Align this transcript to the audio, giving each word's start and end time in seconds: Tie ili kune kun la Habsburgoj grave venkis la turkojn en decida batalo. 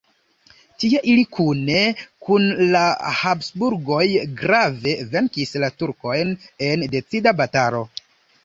Tie 0.83 1.01
ili 1.11 1.25
kune 1.39 1.81
kun 2.29 2.47
la 2.71 2.81
Habsburgoj 3.19 4.07
grave 4.41 4.97
venkis 5.13 5.55
la 5.65 5.71
turkojn 5.83 6.35
en 6.71 6.89
decida 6.97 7.37
batalo. 7.45 7.85